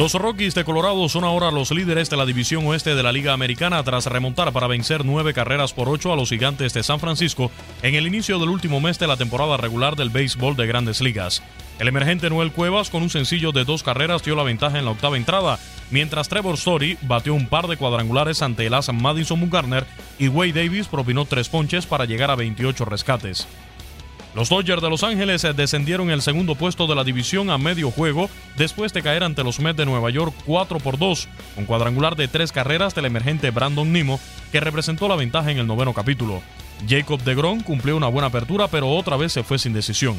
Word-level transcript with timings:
Los 0.00 0.14
Rockies 0.14 0.54
de 0.54 0.64
Colorado 0.64 1.06
son 1.10 1.24
ahora 1.24 1.50
los 1.50 1.72
líderes 1.72 2.08
de 2.08 2.16
la 2.16 2.24
división 2.24 2.66
oeste 2.66 2.94
de 2.94 3.02
la 3.02 3.12
Liga 3.12 3.34
Americana 3.34 3.84
tras 3.84 4.06
remontar 4.06 4.50
para 4.50 4.66
vencer 4.66 5.04
nueve 5.04 5.34
carreras 5.34 5.74
por 5.74 5.90
ocho 5.90 6.10
a 6.10 6.16
los 6.16 6.30
gigantes 6.30 6.72
de 6.72 6.82
San 6.82 7.00
Francisco 7.00 7.50
en 7.82 7.94
el 7.94 8.06
inicio 8.06 8.38
del 8.38 8.48
último 8.48 8.80
mes 8.80 8.98
de 8.98 9.06
la 9.06 9.18
temporada 9.18 9.58
regular 9.58 9.96
del 9.96 10.08
béisbol 10.08 10.56
de 10.56 10.66
grandes 10.66 11.02
ligas. 11.02 11.42
El 11.78 11.86
emergente 11.86 12.30
Noel 12.30 12.50
Cuevas 12.50 12.88
con 12.88 13.02
un 13.02 13.10
sencillo 13.10 13.52
de 13.52 13.66
dos 13.66 13.82
carreras 13.82 14.22
dio 14.22 14.36
la 14.36 14.42
ventaja 14.42 14.78
en 14.78 14.86
la 14.86 14.92
octava 14.92 15.18
entrada, 15.18 15.58
mientras 15.90 16.30
Trevor 16.30 16.54
Story 16.54 16.96
batió 17.02 17.34
un 17.34 17.46
par 17.46 17.66
de 17.66 17.76
cuadrangulares 17.76 18.40
ante 18.40 18.64
el 18.64 18.72
as 18.72 18.90
Madison 18.94 19.38
Bumgarner 19.38 19.84
y 20.18 20.28
Wade 20.28 20.64
Davis 20.64 20.88
propinó 20.88 21.26
tres 21.26 21.50
ponches 21.50 21.84
para 21.84 22.06
llegar 22.06 22.30
a 22.30 22.36
28 22.36 22.86
rescates. 22.86 23.46
Los 24.34 24.48
Dodgers 24.48 24.80
de 24.80 24.88
Los 24.88 25.02
Ángeles 25.02 25.44
descendieron 25.56 26.10
el 26.10 26.22
segundo 26.22 26.54
puesto 26.54 26.86
de 26.86 26.94
la 26.94 27.02
división 27.02 27.50
a 27.50 27.58
medio 27.58 27.90
juego 27.90 28.30
después 28.56 28.92
de 28.92 29.02
caer 29.02 29.24
ante 29.24 29.42
los 29.42 29.58
Mets 29.58 29.76
de 29.76 29.86
Nueva 29.86 30.08
York 30.10 30.32
4 30.46 30.78
por 30.78 30.98
2, 30.98 31.28
con 31.56 31.64
cuadrangular 31.66 32.14
de 32.14 32.28
tres 32.28 32.52
carreras 32.52 32.94
del 32.94 33.06
emergente 33.06 33.50
Brandon 33.50 33.92
Nimo, 33.92 34.20
que 34.52 34.60
representó 34.60 35.08
la 35.08 35.16
ventaja 35.16 35.50
en 35.50 35.58
el 35.58 35.66
noveno 35.66 35.94
capítulo. 35.94 36.42
Jacob 36.88 37.20
DeGrom 37.22 37.62
cumplió 37.62 37.96
una 37.96 38.06
buena 38.06 38.28
apertura, 38.28 38.68
pero 38.68 38.88
otra 38.90 39.16
vez 39.16 39.32
se 39.32 39.42
fue 39.42 39.58
sin 39.58 39.72
decisión. 39.72 40.16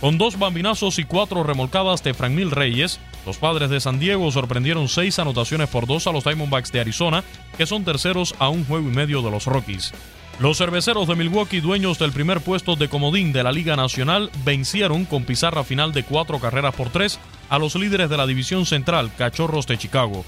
Con 0.00 0.16
dos 0.16 0.38
bambinazos 0.38 0.98
y 0.98 1.04
cuatro 1.04 1.42
remolcadas 1.44 2.02
de 2.02 2.14
Franmil 2.14 2.50
Reyes, 2.50 2.98
los 3.26 3.36
padres 3.36 3.68
de 3.68 3.80
San 3.80 3.98
Diego 3.98 4.30
sorprendieron 4.30 4.88
seis 4.88 5.18
anotaciones 5.18 5.68
por 5.68 5.86
dos 5.86 6.06
a 6.06 6.12
los 6.12 6.24
Diamondbacks 6.24 6.72
de 6.72 6.80
Arizona, 6.80 7.22
que 7.56 7.66
son 7.66 7.84
terceros 7.84 8.34
a 8.38 8.48
un 8.48 8.64
juego 8.64 8.88
y 8.88 8.92
medio 8.92 9.20
de 9.22 9.30
los 9.30 9.46
Rockies. 9.46 9.92
Los 10.40 10.58
cerveceros 10.58 11.06
de 11.06 11.14
Milwaukee, 11.14 11.60
dueños 11.60 11.98
del 12.00 12.10
primer 12.10 12.40
puesto 12.40 12.74
de 12.74 12.88
comodín 12.88 13.32
de 13.32 13.44
la 13.44 13.52
Liga 13.52 13.76
Nacional, 13.76 14.30
vencieron 14.44 15.04
con 15.04 15.24
pizarra 15.24 15.62
final 15.62 15.92
de 15.92 16.02
cuatro 16.02 16.40
carreras 16.40 16.74
por 16.74 16.90
tres 16.90 17.20
a 17.48 17.58
los 17.58 17.76
líderes 17.76 18.10
de 18.10 18.16
la 18.16 18.26
División 18.26 18.66
Central, 18.66 19.12
Cachorros 19.16 19.68
de 19.68 19.78
Chicago. 19.78 20.24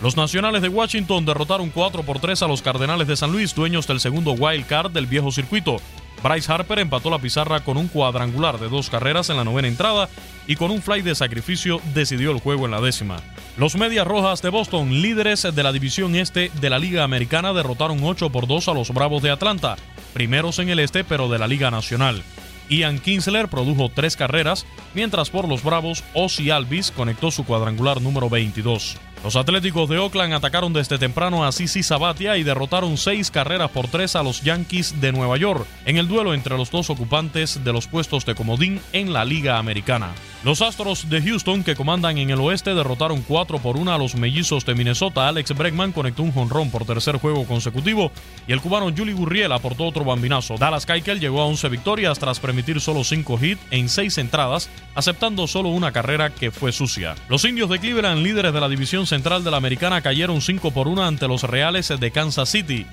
Los 0.00 0.16
Nacionales 0.16 0.62
de 0.62 0.68
Washington 0.68 1.24
derrotaron 1.24 1.70
4 1.70 2.04
por 2.04 2.20
3 2.20 2.42
a 2.42 2.46
los 2.46 2.62
Cardenales 2.62 3.08
de 3.08 3.16
San 3.16 3.32
Luis, 3.32 3.52
dueños 3.52 3.88
del 3.88 3.98
segundo 3.98 4.30
wild 4.30 4.64
card 4.66 4.92
del 4.92 5.06
viejo 5.06 5.32
circuito. 5.32 5.78
Bryce 6.22 6.52
Harper 6.52 6.80
empató 6.80 7.10
la 7.10 7.18
pizarra 7.18 7.60
con 7.60 7.76
un 7.76 7.88
cuadrangular 7.88 8.58
de 8.58 8.68
dos 8.68 8.90
carreras 8.90 9.30
en 9.30 9.36
la 9.36 9.44
novena 9.44 9.68
entrada 9.68 10.08
y 10.46 10.56
con 10.56 10.70
un 10.70 10.82
fly 10.82 11.02
de 11.02 11.14
sacrificio 11.14 11.80
decidió 11.94 12.30
el 12.30 12.40
juego 12.40 12.64
en 12.64 12.72
la 12.72 12.80
décima. 12.80 13.16
Los 13.56 13.76
Medias 13.76 14.06
Rojas 14.06 14.42
de 14.42 14.50
Boston, 14.50 15.02
líderes 15.02 15.42
de 15.42 15.62
la 15.62 15.72
división 15.72 16.16
este 16.16 16.50
de 16.60 16.70
la 16.70 16.78
Liga 16.78 17.04
Americana, 17.04 17.52
derrotaron 17.52 18.02
8 18.02 18.30
por 18.30 18.46
2 18.46 18.68
a 18.68 18.74
los 18.74 18.90
Bravos 18.90 19.22
de 19.22 19.30
Atlanta, 19.30 19.76
primeros 20.12 20.58
en 20.58 20.68
el 20.68 20.80
este 20.80 21.04
pero 21.04 21.28
de 21.28 21.38
la 21.38 21.46
Liga 21.46 21.70
Nacional. 21.70 22.22
Ian 22.68 22.98
Kinsler 22.98 23.48
produjo 23.48 23.90
tres 23.94 24.16
carreras, 24.16 24.66
mientras 24.94 25.30
por 25.30 25.48
los 25.48 25.62
Bravos, 25.62 26.04
Ozzy 26.14 26.50
Alvis 26.50 26.90
conectó 26.90 27.30
su 27.30 27.44
cuadrangular 27.44 28.02
número 28.02 28.28
22. 28.28 28.96
Los 29.24 29.34
Atléticos 29.34 29.88
de 29.88 29.98
Oakland 29.98 30.32
atacaron 30.32 30.72
desde 30.72 30.96
temprano 30.96 31.44
a 31.44 31.52
Sisi 31.52 31.82
Sabatia 31.82 32.36
y 32.36 32.44
derrotaron 32.44 32.96
seis 32.96 33.30
carreras 33.30 33.70
por 33.70 33.88
tres 33.88 34.14
a 34.14 34.22
los 34.22 34.42
Yankees 34.42 35.00
de 35.00 35.12
Nueva 35.12 35.36
York 35.36 35.66
en 35.84 35.96
el 35.96 36.06
duelo 36.06 36.34
entre 36.34 36.56
los 36.56 36.70
dos 36.70 36.88
ocupantes 36.88 37.62
de 37.64 37.72
los 37.72 37.88
puestos 37.88 38.24
de 38.24 38.34
comodín 38.34 38.80
en 38.92 39.12
la 39.12 39.24
Liga 39.24 39.58
Americana. 39.58 40.12
Los 40.44 40.62
Astros 40.62 41.10
de 41.10 41.20
Houston, 41.20 41.64
que 41.64 41.74
comandan 41.74 42.16
en 42.16 42.30
el 42.30 42.38
oeste, 42.38 42.72
derrotaron 42.72 43.22
4 43.22 43.58
por 43.58 43.76
1 43.76 43.92
a 43.92 43.98
los 43.98 44.14
mellizos 44.14 44.64
de 44.64 44.76
Minnesota. 44.76 45.26
Alex 45.26 45.52
Bregman 45.52 45.90
conectó 45.90 46.22
un 46.22 46.30
jonrón 46.30 46.70
por 46.70 46.84
tercer 46.84 47.16
juego 47.16 47.44
consecutivo 47.44 48.12
y 48.46 48.52
el 48.52 48.60
cubano 48.60 48.92
Juli 48.96 49.12
Gurriel 49.12 49.50
aportó 49.50 49.84
otro 49.84 50.04
bambinazo. 50.04 50.54
Dallas 50.56 50.86
Keuchel 50.86 51.18
llegó 51.18 51.40
a 51.40 51.46
11 51.46 51.68
victorias 51.70 52.20
tras 52.20 52.38
permitir 52.38 52.80
solo 52.80 53.02
5 53.02 53.38
hits 53.42 53.60
en 53.72 53.88
6 53.88 54.16
entradas, 54.18 54.70
aceptando 54.94 55.48
solo 55.48 55.70
una 55.70 55.90
carrera 55.90 56.30
que 56.30 56.52
fue 56.52 56.70
sucia. 56.70 57.16
Los 57.28 57.44
indios 57.44 57.68
de 57.68 57.80
Cleveland, 57.80 58.22
líderes 58.22 58.54
de 58.54 58.60
la 58.60 58.68
división 58.68 59.08
central 59.08 59.42
de 59.42 59.50
la 59.50 59.56
americana, 59.56 60.02
cayeron 60.02 60.40
5 60.40 60.70
por 60.70 60.86
1 60.86 61.02
ante 61.02 61.26
los 61.26 61.42
Reales 61.42 61.92
de 61.98 62.10
Kansas 62.12 62.48
City. 62.48 62.86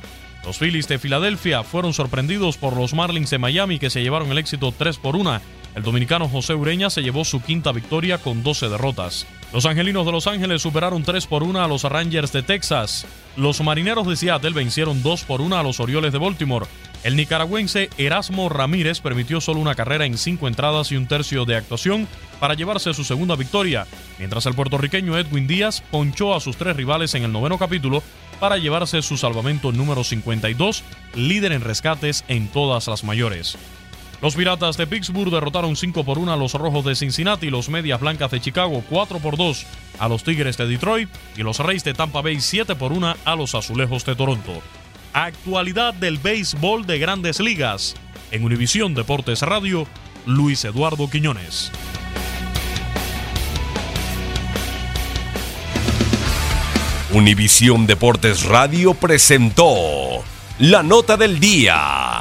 Los 0.46 0.60
Phillies 0.60 0.88
de 0.88 1.00
Filadelfia 1.00 1.64
fueron 1.64 1.94
sorprendidos 1.94 2.58
por 2.58 2.78
los 2.78 2.94
Marlins 2.94 3.32
de 3.32 3.40
Miami 3.40 3.80
que 3.80 3.90
se 3.90 4.04
llevaron 4.04 4.32
el 4.32 4.38
éxito 4.38 4.72
3 4.72 4.98
por 4.98 5.16
1 5.16 5.42
el 5.76 5.84
dominicano 5.84 6.30
José 6.30 6.56
Ureña 6.56 6.90
se 6.90 7.04
llevó 7.04 7.26
su 7.26 7.42
quinta 7.42 7.74
victoria 7.74 8.18
con 8.18 8.44
12 8.44 8.70
derrotas. 8.70 9.28
Los 9.52 9.66
Angelinos 9.66 10.06
de 10.06 10.14
Los 10.14 10.26
Ángeles 10.26 10.62
superaron 10.62 11.04
3 11.04 11.28
por 11.28 11.44
1 11.44 11.62
a 11.62 11.68
los 11.68 11.84
Rangers 11.84 12.32
de 12.32 12.44
Texas. 12.44 13.06
Los 13.36 13.60
Marineros 13.60 14.08
de 14.08 14.16
Seattle 14.16 14.52
vencieron 14.52 15.04
2 15.04 15.24
por 15.26 15.42
1 15.42 15.58
a 15.58 15.64
los 15.64 15.82
Orioles 15.82 16.14
de 16.14 16.18
Baltimore. 16.18 16.66
El 17.06 17.16
nicaragüense 17.18 17.92
Erasmo 18.00 18.50
Ramírez 18.50 19.00
permitió 19.00 19.40
solo 19.40 19.60
una 19.60 19.76
carrera 19.76 20.08
en 20.08 20.18
cinco 20.18 20.48
entradas 20.48 20.92
y 20.92 20.98
un 20.98 21.06
tercio 21.06 21.46
de 21.46 21.56
actuación 21.56 22.08
para 22.40 22.56
llevarse 22.56 22.96
su 22.96 23.04
segunda 23.04 23.36
victoria, 23.36 23.86
mientras 24.18 24.48
el 24.48 24.56
puertorriqueño 24.56 25.16
Edwin 25.16 25.46
Díaz 25.46 25.84
ponchó 25.92 26.34
a 26.34 26.40
sus 26.40 26.58
tres 26.58 26.76
rivales 26.76 27.14
en 27.14 27.22
el 27.22 27.32
noveno 27.32 27.60
capítulo 27.60 28.02
para 28.40 28.58
llevarse 28.58 29.04
su 29.04 29.18
salvamento 29.18 29.72
número 29.72 30.04
52, 30.04 30.84
líder 31.14 31.52
en 31.52 31.62
rescates 31.62 32.26
en 32.28 32.48
todas 32.48 32.88
las 32.88 33.04
mayores. 33.04 33.56
Los 34.20 34.36
Piratas 34.36 34.76
de 34.76 34.88
Pittsburgh 34.88 35.30
derrotaron 35.30 35.76
5 35.76 36.04
por 36.06 36.18
1 36.18 36.34
a 36.34 36.38
los 36.38 36.56
Rojos 36.56 36.86
de 36.86 36.96
Cincinnati, 36.96 37.52
los 37.52 37.70
Medias 37.70 38.02
Blancas 38.02 38.32
de 38.32 38.42
Chicago 38.42 38.84
4 38.90 39.20
por 39.20 39.38
2 39.38 39.64
a 40.00 40.08
los 40.08 40.24
Tigres 40.24 40.58
de 40.58 40.66
Detroit 40.66 41.10
y 41.38 41.44
los 41.44 41.60
Reyes 41.60 41.84
de 41.84 41.94
Tampa 41.94 42.24
Bay 42.24 42.42
7 42.42 42.74
por 42.74 42.94
1 42.94 43.16
a 43.24 43.36
los 43.36 43.54
Azulejos 43.54 44.06
de 44.06 44.16
Toronto. 44.16 44.64
Actualidad 45.16 45.94
del 45.94 46.18
béisbol 46.18 46.86
de 46.86 47.00
grandes 47.00 47.40
ligas. 47.40 47.96
En 48.32 48.44
Univisión 48.44 48.94
Deportes 48.94 49.44
Radio, 49.44 49.88
Luis 50.26 50.66
Eduardo 50.66 51.10
Quiñones. 51.10 51.72
Univisión 57.14 57.88
Deportes 57.88 58.44
Radio 58.44 58.94
presentó 58.94 60.22
la 60.60 60.84
nota 60.84 61.16
del 61.16 61.40
día. 61.40 62.15